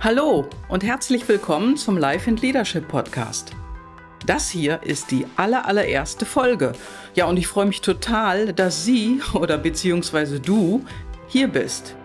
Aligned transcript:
Hallo 0.00 0.46
und 0.68 0.84
herzlich 0.84 1.28
willkommen 1.28 1.76
zum 1.76 1.98
Life 1.98 2.30
and 2.30 2.40
Leadership 2.40 2.86
Podcast. 2.86 3.50
Das 4.26 4.48
hier 4.48 4.80
ist 4.84 5.10
die 5.10 5.26
allerallererste 5.34 6.24
Folge. 6.24 6.72
Ja, 7.16 7.24
und 7.26 7.36
ich 7.36 7.48
freue 7.48 7.66
mich 7.66 7.80
total, 7.80 8.52
dass 8.52 8.84
Sie 8.84 9.20
oder 9.34 9.58
beziehungsweise 9.58 10.38
du 10.38 10.84
hier 11.26 11.48
bist. 11.48 11.96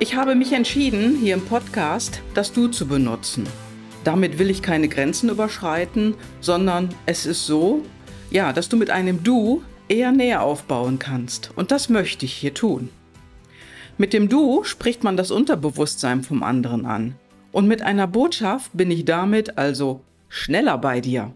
Ich 0.00 0.16
habe 0.16 0.34
mich 0.34 0.54
entschieden, 0.54 1.16
hier 1.20 1.34
im 1.34 1.44
Podcast 1.44 2.20
das 2.34 2.52
Du 2.52 2.66
zu 2.66 2.88
benutzen. 2.88 3.46
Damit 4.02 4.40
will 4.40 4.50
ich 4.50 4.60
keine 4.60 4.88
Grenzen 4.88 5.28
überschreiten, 5.28 6.16
sondern 6.40 6.88
es 7.06 7.26
ist 7.26 7.46
so, 7.46 7.82
ja, 8.28 8.52
dass 8.52 8.68
du 8.68 8.76
mit 8.76 8.90
einem 8.90 9.22
Du 9.22 9.62
eher 9.86 10.10
näher 10.10 10.42
aufbauen 10.42 10.98
kannst. 10.98 11.52
Und 11.54 11.70
das 11.70 11.90
möchte 11.90 12.24
ich 12.24 12.32
hier 12.32 12.54
tun. 12.54 12.88
Mit 13.98 14.12
dem 14.12 14.28
Du 14.28 14.64
spricht 14.64 15.04
man 15.04 15.16
das 15.16 15.30
Unterbewusstsein 15.30 16.24
vom 16.24 16.42
anderen 16.42 16.86
an. 16.86 17.14
Und 17.56 17.68
mit 17.68 17.80
einer 17.80 18.06
Botschaft 18.06 18.72
bin 18.74 18.90
ich 18.90 19.06
damit 19.06 19.56
also 19.56 20.04
schneller 20.28 20.76
bei 20.76 21.00
dir. 21.00 21.34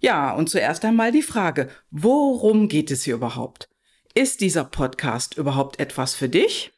Ja, 0.00 0.32
und 0.32 0.48
zuerst 0.48 0.86
einmal 0.86 1.12
die 1.12 1.20
Frage, 1.20 1.68
worum 1.90 2.66
geht 2.66 2.90
es 2.90 3.02
hier 3.02 3.16
überhaupt? 3.16 3.68
Ist 4.14 4.40
dieser 4.40 4.64
Podcast 4.64 5.36
überhaupt 5.36 5.80
etwas 5.80 6.14
für 6.14 6.30
dich? 6.30 6.72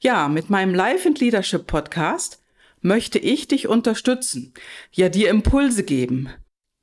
Ja, 0.00 0.28
mit 0.28 0.48
meinem 0.48 0.74
Life 0.74 1.06
and 1.06 1.20
Leadership 1.20 1.66
Podcast 1.66 2.42
möchte 2.80 3.18
ich 3.18 3.46
dich 3.46 3.68
unterstützen, 3.68 4.54
ja 4.90 5.10
dir 5.10 5.28
Impulse 5.28 5.84
geben, 5.84 6.30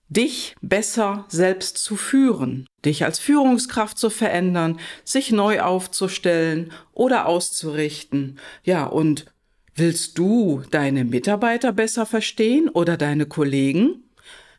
dich 0.10 0.56
besser 0.62 1.26
selbst 1.28 1.80
zu 1.80 1.96
führen, 1.96 2.68
dich 2.86 3.04
als 3.04 3.18
Führungskraft 3.18 3.98
zu 3.98 4.12
verändern, 4.12 4.80
sich 5.04 5.32
neu 5.32 5.62
aufzustellen 5.62 6.72
oder 6.92 7.26
auszurichten, 7.26 8.38
ja, 8.64 8.86
und 8.86 9.34
Willst 9.76 10.20
du 10.20 10.62
deine 10.70 11.04
Mitarbeiter 11.04 11.72
besser 11.72 12.06
verstehen 12.06 12.70
oder 12.70 12.96
deine 12.96 13.26
Kollegen? 13.26 14.04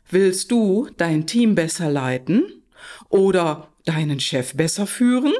Willst 0.09 0.51
du 0.51 0.89
dein 0.97 1.25
Team 1.25 1.55
besser 1.55 1.89
leiten 1.89 2.63
oder 3.07 3.73
deinen 3.85 4.19
Chef 4.19 4.55
besser 4.55 4.85
führen? 4.85 5.33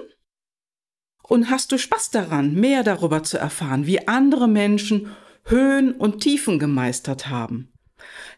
Und 1.23 1.49
hast 1.49 1.73
du 1.73 1.77
Spaß 1.77 2.11
daran, 2.11 2.53
mehr 2.53 2.83
darüber 2.83 3.23
zu 3.23 3.37
erfahren, 3.37 3.85
wie 3.85 4.07
andere 4.07 4.47
Menschen 4.47 5.13
Höhen 5.43 5.93
und 5.93 6.21
Tiefen 6.21 6.57
gemeistert 6.57 7.27
haben? 7.27 7.73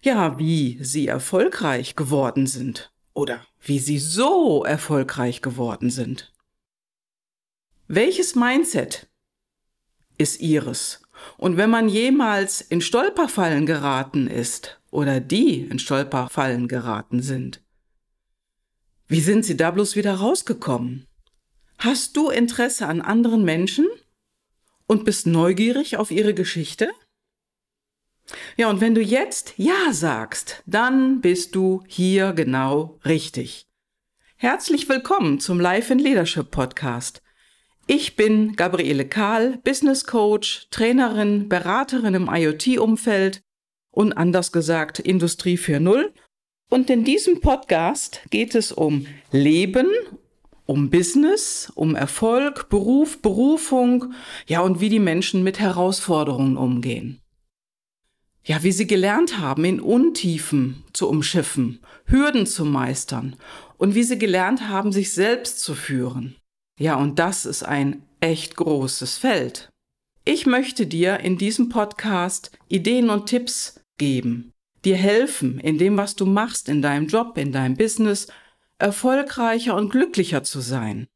Ja, 0.01 0.39
wie 0.39 0.83
sie 0.83 1.07
erfolgreich 1.07 1.95
geworden 1.95 2.47
sind 2.47 2.91
oder 3.13 3.45
wie 3.61 3.79
sie 3.79 3.99
so 3.99 4.63
erfolgreich 4.63 5.41
geworden 5.41 5.91
sind. 5.91 6.33
Welches 7.88 8.35
Mindset 8.35 9.07
ist 10.17 10.39
ihres 10.41 11.06
und 11.37 11.57
wenn 11.57 11.69
man 11.69 11.89
jemals 11.89 12.61
in 12.61 12.81
Stolperfallen 12.81 13.65
geraten 13.65 14.27
ist 14.27 14.79
oder 14.91 15.19
die 15.19 15.61
in 15.61 15.79
Stolperfallen 15.79 16.67
geraten 16.67 17.21
sind, 17.21 17.61
wie 19.07 19.21
sind 19.21 19.45
sie 19.45 19.55
da 19.55 19.71
bloß 19.71 19.95
wieder 19.95 20.15
rausgekommen? 20.15 21.05
Hast 21.79 22.17
du 22.17 22.29
Interesse 22.29 22.88
an 22.88 23.01
anderen 23.01 23.45
Menschen 23.45 23.88
und 24.88 25.05
bist 25.05 25.27
neugierig 25.27 25.97
auf 25.97 26.11
ihre 26.11 26.33
Geschichte? 26.33 26.89
Ja, 28.57 28.69
und 28.69 28.81
wenn 28.81 28.95
du 28.95 29.01
jetzt 29.01 29.53
Ja 29.57 29.93
sagst, 29.93 30.61
dann 30.65 31.21
bist 31.21 31.55
du 31.55 31.83
hier 31.88 32.33
genau 32.33 32.99
richtig. 33.05 33.67
Herzlich 34.35 34.89
willkommen 34.89 35.39
zum 35.39 35.59
Life 35.59 35.91
in 35.93 35.99
Leadership 35.99 36.51
Podcast. 36.51 37.21
Ich 37.89 38.17
bin 38.17 38.57
Gabriele 38.57 39.07
Kahl, 39.07 39.59
Business 39.63 40.03
Coach, 40.03 40.67
Trainerin, 40.71 41.47
Beraterin 41.47 42.16
im 42.16 42.29
IoT-Umfeld 42.29 43.39
und 43.91 44.11
anders 44.11 44.52
gesagt 44.52 44.99
Industrie 44.99 45.57
4.0. 45.57 46.11
Und 46.69 46.89
in 46.89 47.05
diesem 47.05 47.39
Podcast 47.39 48.23
geht 48.29 48.56
es 48.56 48.73
um 48.73 49.07
Leben, 49.31 49.88
um 50.66 50.89
Business, 50.89 51.72
um 51.75 51.95
Erfolg, 51.95 52.67
Beruf, 52.67 53.22
Berufung, 53.22 54.13
ja 54.47 54.59
und 54.59 54.81
wie 54.81 54.89
die 54.89 55.00
Menschen 55.00 55.41
mit 55.44 55.62
Herausforderungen 55.62 56.57
umgehen. 56.57 57.22
Ja, 58.44 58.63
wie 58.63 58.73
sie 58.73 58.88
gelernt 58.88 59.39
haben, 59.39 59.63
in 59.63 59.79
Untiefen 59.79 60.83
zu 60.91 61.07
umschiffen, 61.07 61.79
Hürden 62.03 62.47
zu 62.47 62.66
meistern 62.66 63.38
und 63.78 63.95
wie 63.95 64.03
sie 64.03 64.19
gelernt 64.19 64.67
haben, 64.67 64.91
sich 64.91 65.13
selbst 65.13 65.62
zu 65.62 65.73
führen. 65.73 66.35
Ja, 66.77 66.95
und 66.95 67.17
das 67.17 67.45
ist 67.45 67.63
ein 67.63 68.03
echt 68.19 68.55
großes 68.55 69.17
Feld. 69.17 69.69
Ich 70.25 70.45
möchte 70.45 70.85
dir 70.85 71.19
in 71.21 71.38
diesem 71.38 71.69
Podcast 71.69 72.51
Ideen 72.67 73.09
und 73.09 73.27
Tipps 73.27 73.81
geben, 73.97 74.53
dir 74.85 74.95
helfen, 74.95 75.59
in 75.59 75.77
dem, 75.77 75.97
was 75.97 76.15
du 76.15 76.25
machst, 76.25 76.69
in 76.69 76.81
deinem 76.81 77.07
Job, 77.07 77.38
in 77.38 77.51
deinem 77.51 77.75
Business, 77.75 78.27
erfolgreicher 78.77 79.75
und 79.75 79.89
glücklicher 79.89 80.43
zu 80.43 80.59
sein. 80.59 81.07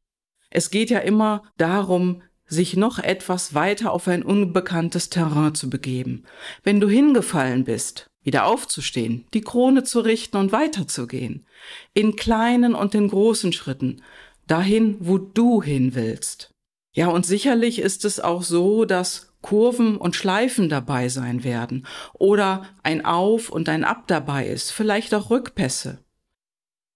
Es 0.50 0.70
geht 0.70 0.90
ja 0.90 0.98
immer 0.98 1.44
darum, 1.58 2.22
sich 2.46 2.76
noch 2.76 2.98
etwas 2.98 3.54
weiter 3.54 3.92
auf 3.92 4.08
ein 4.08 4.22
unbekanntes 4.22 5.10
Terrain 5.10 5.54
zu 5.54 5.70
begeben. 5.70 6.24
Wenn 6.62 6.80
du 6.80 6.88
hingefallen 6.88 7.64
bist, 7.64 8.10
wieder 8.22 8.46
aufzustehen, 8.46 9.26
die 9.32 9.40
Krone 9.40 9.84
zu 9.84 10.00
richten 10.00 10.36
und 10.36 10.52
weiterzugehen. 10.52 11.46
In 11.94 12.16
kleinen 12.16 12.74
und 12.74 12.94
in 12.94 13.08
großen 13.08 13.52
Schritten, 13.52 14.02
dahin, 14.46 14.96
wo 15.00 15.18
du 15.18 15.62
hin 15.62 15.94
willst. 15.94 16.50
Ja, 16.94 17.08
und 17.08 17.24
sicherlich 17.24 17.78
ist 17.78 18.04
es 18.04 18.20
auch 18.20 18.42
so, 18.42 18.84
dass 18.84 19.32
Kurven 19.40 19.96
und 19.96 20.14
Schleifen 20.14 20.68
dabei 20.68 21.08
sein 21.08 21.42
werden 21.42 21.86
oder 22.12 22.68
ein 22.82 23.04
Auf 23.04 23.50
und 23.50 23.68
ein 23.68 23.84
Ab 23.84 24.04
dabei 24.06 24.46
ist, 24.46 24.70
vielleicht 24.70 25.14
auch 25.14 25.30
Rückpässe. 25.30 25.98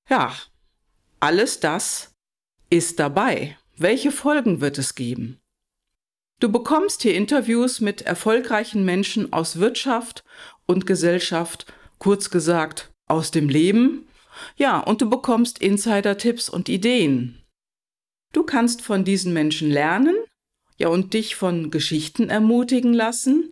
Ja, 0.08 0.32
alles 1.18 1.60
das 1.60 2.12
ist 2.70 2.98
dabei. 2.98 3.56
Welche 3.76 4.12
Folgen 4.12 4.60
wird 4.60 4.78
es 4.78 4.94
geben? 4.94 5.40
Du 6.38 6.52
bekommst 6.52 7.02
hier 7.02 7.14
Interviews 7.14 7.80
mit 7.80 8.02
erfolgreichen 8.02 8.84
Menschen 8.84 9.32
aus 9.32 9.58
Wirtschaft 9.58 10.22
und 10.66 10.86
Gesellschaft, 10.86 11.72
kurz 11.98 12.30
gesagt 12.30 12.90
aus 13.06 13.30
dem 13.30 13.48
Leben. 13.48 14.06
Ja, 14.56 14.80
und 14.80 15.00
du 15.00 15.10
bekommst 15.10 15.58
Insider-Tipps 15.58 16.48
und 16.48 16.68
Ideen. 16.68 17.42
Du 18.32 18.42
kannst 18.42 18.82
von 18.82 19.04
diesen 19.04 19.32
Menschen 19.32 19.70
lernen, 19.70 20.16
ja, 20.76 20.88
und 20.88 21.14
dich 21.14 21.36
von 21.36 21.70
Geschichten 21.70 22.28
ermutigen 22.28 22.92
lassen. 22.92 23.50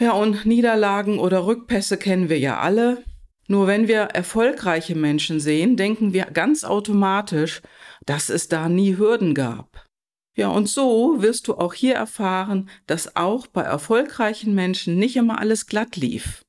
Ja, 0.00 0.12
und 0.12 0.46
Niederlagen 0.46 1.18
oder 1.18 1.46
Rückpässe 1.46 1.96
kennen 1.96 2.28
wir 2.28 2.38
ja 2.38 2.58
alle. 2.58 3.04
Nur 3.48 3.66
wenn 3.66 3.88
wir 3.88 4.00
erfolgreiche 4.00 4.94
Menschen 4.94 5.40
sehen, 5.40 5.76
denken 5.76 6.12
wir 6.12 6.24
ganz 6.26 6.64
automatisch, 6.64 7.60
dass 8.06 8.30
es 8.30 8.48
da 8.48 8.68
nie 8.68 8.96
Hürden 8.96 9.34
gab. 9.34 9.86
Ja, 10.34 10.48
und 10.48 10.68
so 10.68 11.20
wirst 11.20 11.48
du 11.48 11.54
auch 11.56 11.74
hier 11.74 11.94
erfahren, 11.94 12.70
dass 12.86 13.16
auch 13.16 13.46
bei 13.46 13.62
erfolgreichen 13.62 14.54
Menschen 14.54 14.96
nicht 14.96 15.16
immer 15.16 15.38
alles 15.38 15.66
glatt 15.66 15.96
lief. 15.96 16.42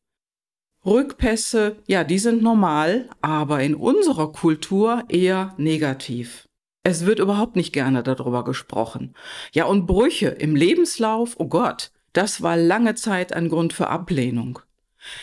Rückpässe, 0.86 1.78
ja, 1.88 2.04
die 2.04 2.20
sind 2.20 2.44
normal, 2.44 3.10
aber 3.22 3.62
in 3.64 3.76
unserer 3.76 4.32
Kultur 4.32 5.04
eher 5.08 5.54
negativ. 5.58 6.48
Es 6.84 7.06
wird 7.06 7.20
überhaupt 7.20 7.56
nicht 7.56 7.72
gerne 7.72 8.04
darüber 8.04 8.44
gesprochen. 8.44 9.14
Ja, 9.54 9.66
und 9.66 9.88
Brüche 9.88 10.28
im 10.28 10.56
Lebenslauf, 10.56 11.36
oh 11.38 11.48
Gott, 11.48 11.92
das 12.12 12.42
war 12.42 12.58
lange 12.58 12.96
Zeit 12.96 13.34
ein 13.34 13.48
Grund 13.48 13.72
für 13.72 13.88
Ablehnung. 13.88 14.60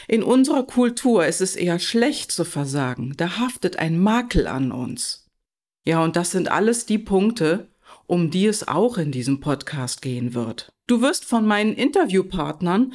In 0.08 0.22
unserer 0.22 0.62
Kultur 0.62 1.26
ist 1.26 1.40
es 1.40 1.56
eher 1.56 1.78
schlecht 1.78 2.32
zu 2.32 2.44
versagen, 2.44 3.14
da 3.16 3.38
haftet 3.38 3.78
ein 3.78 3.98
Makel 3.98 4.46
an 4.46 4.72
uns. 4.72 5.28
Ja, 5.86 6.02
und 6.02 6.16
das 6.16 6.30
sind 6.30 6.50
alles 6.50 6.86
die 6.86 6.98
Punkte, 6.98 7.68
um 8.06 8.30
die 8.30 8.46
es 8.46 8.66
auch 8.66 8.98
in 8.98 9.12
diesem 9.12 9.40
Podcast 9.40 10.02
gehen 10.02 10.34
wird. 10.34 10.72
Du 10.86 11.00
wirst 11.00 11.24
von 11.24 11.46
meinen 11.46 11.74
Interviewpartnern 11.74 12.92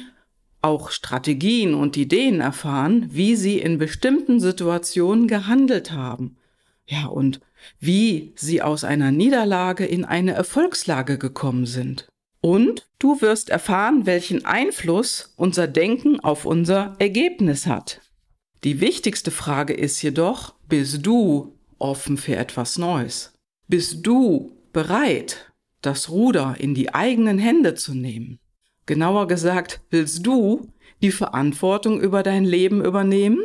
auch 0.66 0.90
Strategien 0.90 1.74
und 1.74 1.96
Ideen 1.96 2.40
erfahren, 2.40 3.08
wie 3.10 3.36
sie 3.36 3.58
in 3.58 3.78
bestimmten 3.78 4.40
Situationen 4.40 5.28
gehandelt 5.28 5.92
haben. 5.92 6.36
Ja, 6.86 7.06
und 7.06 7.40
wie 7.80 8.32
sie 8.36 8.62
aus 8.62 8.84
einer 8.84 9.10
Niederlage 9.10 9.86
in 9.86 10.04
eine 10.04 10.32
Erfolgslage 10.32 11.18
gekommen 11.18 11.66
sind. 11.66 12.06
Und 12.40 12.86
du 12.98 13.20
wirst 13.20 13.48
erfahren, 13.48 14.06
welchen 14.06 14.44
Einfluss 14.44 15.32
unser 15.36 15.66
Denken 15.66 16.20
auf 16.20 16.44
unser 16.44 16.94
Ergebnis 16.98 17.66
hat. 17.66 18.00
Die 18.62 18.80
wichtigste 18.80 19.30
Frage 19.30 19.72
ist 19.72 20.00
jedoch, 20.02 20.54
bist 20.68 21.04
du 21.04 21.56
offen 21.78 22.16
für 22.16 22.36
etwas 22.36 22.78
Neues? 22.78 23.32
Bist 23.68 24.06
du 24.06 24.52
bereit, 24.72 25.52
das 25.82 26.10
Ruder 26.10 26.56
in 26.58 26.74
die 26.74 26.94
eigenen 26.94 27.38
Hände 27.38 27.74
zu 27.74 27.94
nehmen? 27.94 28.38
Genauer 28.86 29.26
gesagt, 29.26 29.80
willst 29.90 30.24
du 30.26 30.68
die 31.02 31.10
Verantwortung 31.10 32.00
über 32.00 32.22
dein 32.22 32.44
Leben 32.44 32.84
übernehmen? 32.84 33.40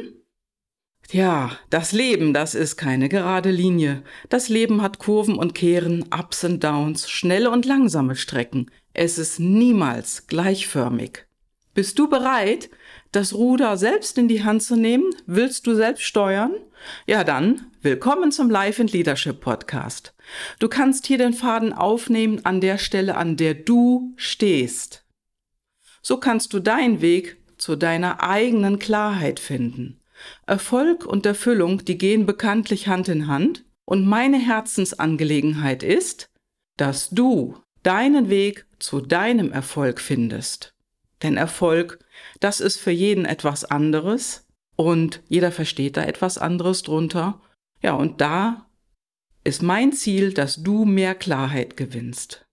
Ja, 1.09 1.57
das 1.69 1.91
Leben, 1.91 2.33
das 2.33 2.55
ist 2.55 2.77
keine 2.77 3.09
gerade 3.09 3.51
Linie. 3.51 4.03
Das 4.29 4.47
Leben 4.47 4.81
hat 4.81 4.99
Kurven 4.99 5.35
und 5.35 5.53
Kehren, 5.53 6.05
Ups 6.17 6.43
und 6.43 6.63
Downs, 6.63 7.09
schnelle 7.09 7.49
und 7.49 7.65
langsame 7.65 8.15
Strecken. 8.15 8.71
Es 8.93 9.17
ist 9.17 9.39
niemals 9.39 10.27
gleichförmig. 10.27 11.25
Bist 11.73 11.99
du 11.99 12.09
bereit, 12.09 12.69
das 13.11 13.33
Ruder 13.33 13.77
selbst 13.77 14.17
in 14.17 14.27
die 14.27 14.43
Hand 14.43 14.63
zu 14.63 14.75
nehmen? 14.75 15.09
Willst 15.25 15.65
du 15.67 15.73
selbst 15.73 16.03
steuern? 16.03 16.53
Ja, 17.07 17.23
dann 17.23 17.71
willkommen 17.81 18.31
zum 18.31 18.49
Life 18.49 18.81
and 18.81 18.91
Leadership 18.93 19.41
Podcast. 19.41 20.13
Du 20.59 20.69
kannst 20.69 21.07
hier 21.07 21.17
den 21.17 21.33
Faden 21.33 21.73
aufnehmen 21.73 22.45
an 22.45 22.61
der 22.61 22.77
Stelle, 22.77 23.15
an 23.15 23.37
der 23.37 23.53
du 23.53 24.13
stehst. 24.17 25.03
So 26.01 26.17
kannst 26.17 26.53
du 26.53 26.59
deinen 26.59 27.01
Weg 27.01 27.37
zu 27.57 27.75
deiner 27.75 28.23
eigenen 28.23 28.79
Klarheit 28.79 29.39
finden. 29.39 29.99
Erfolg 30.45 31.05
und 31.05 31.25
Erfüllung, 31.25 31.85
die 31.85 31.97
gehen 31.97 32.25
bekanntlich 32.25 32.87
Hand 32.87 33.07
in 33.07 33.27
Hand. 33.27 33.65
Und 33.85 34.07
meine 34.07 34.37
Herzensangelegenheit 34.37 35.83
ist, 35.83 36.29
dass 36.77 37.09
du 37.09 37.57
deinen 37.83 38.29
Weg 38.29 38.65
zu 38.79 39.01
deinem 39.01 39.51
Erfolg 39.51 39.99
findest. 39.99 40.73
Denn 41.23 41.37
Erfolg, 41.37 41.99
das 42.39 42.59
ist 42.59 42.77
für 42.77 42.91
jeden 42.91 43.25
etwas 43.25 43.65
anderes 43.65 44.47
und 44.75 45.21
jeder 45.27 45.51
versteht 45.51 45.97
da 45.97 46.03
etwas 46.03 46.37
anderes 46.37 46.83
drunter. 46.83 47.41
Ja, 47.81 47.93
und 47.93 48.21
da 48.21 48.65
ist 49.43 49.61
mein 49.61 49.91
Ziel, 49.91 50.33
dass 50.33 50.63
du 50.63 50.85
mehr 50.85 51.15
Klarheit 51.15 51.77
gewinnst. 51.77 52.45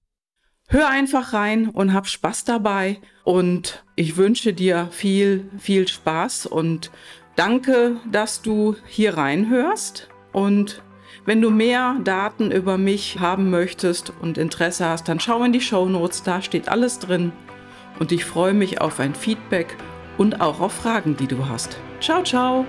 Hör 0.71 0.91
einfach 0.91 1.33
rein 1.33 1.71
und 1.71 1.95
hab 1.95 2.07
Spaß 2.07 2.45
dabei. 2.45 2.99
Und 3.25 3.85
ich 3.97 4.19
wünsche 4.19 4.53
dir 4.53 4.89
viel, 4.91 5.49
viel 5.59 5.89
Spaß. 5.89 6.45
Und 6.45 6.91
danke, 7.37 7.97
dass 8.11 8.43
du 8.43 8.77
hier 8.87 9.17
reinhörst. 9.17 10.09
Und 10.33 10.83
wenn 11.25 11.41
du 11.41 11.49
mehr 11.49 11.97
Daten 12.05 12.51
über 12.51 12.77
mich 12.77 13.19
haben 13.19 13.49
möchtest 13.49 14.13
und 14.21 14.37
Interesse 14.37 14.87
hast, 14.87 15.09
dann 15.09 15.21
schau 15.21 15.43
in 15.43 15.55
die 15.55 15.63
Show 15.63 15.89
Notes, 15.89 16.23
da 16.23 16.43
steht 16.43 16.69
alles 16.69 16.99
drin. 16.99 17.33
Und 17.99 18.13
ich 18.13 18.27
freue 18.27 18.55
mich 18.55 18.83
auf 18.83 19.01
ein 19.01 19.15
Feedback 19.15 19.75
und 20.19 20.43
auch 20.43 20.61
auf 20.61 20.73
Fragen, 20.73 21.17
die 21.17 21.27
du 21.27 21.49
hast. 21.49 21.79
Ciao, 22.01 22.23
ciao! 22.23 22.67